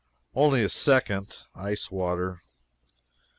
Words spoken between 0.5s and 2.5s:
a second ice water.